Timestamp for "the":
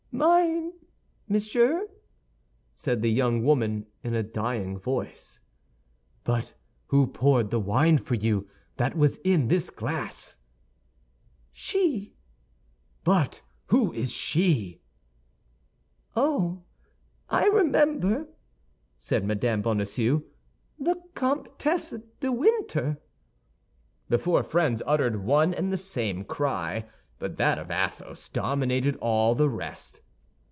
3.01-3.09, 7.49-7.61, 20.77-21.01, 24.09-24.19, 25.73-25.77, 29.35-29.49